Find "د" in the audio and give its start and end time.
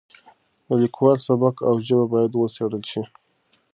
0.67-0.69